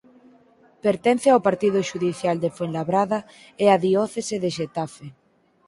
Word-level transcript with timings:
Pertence 0.85 1.27
ao 1.31 1.43
partido 1.47 1.79
xudicial 1.89 2.37
de 2.43 2.49
Fuenlabrada 2.55 3.19
e 3.63 3.65
a 3.75 3.77
diocese 3.85 4.35
de 4.43 4.49
Xetafe. 4.57 5.07